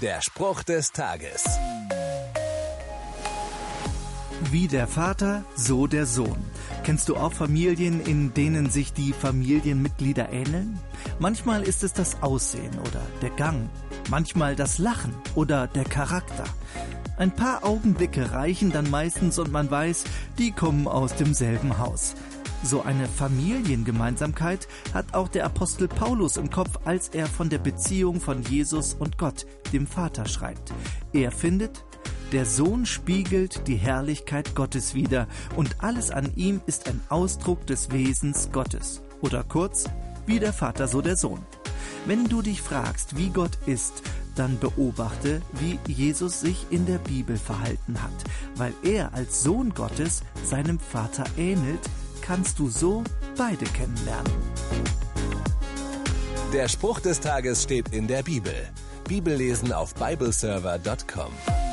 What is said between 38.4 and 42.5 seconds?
Gottes. Oder kurz, wie der Vater, so der Sohn. Wenn du